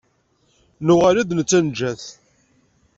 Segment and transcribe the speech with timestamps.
[0.85, 2.03] Nuɣal-d, netta neǧǧa-t.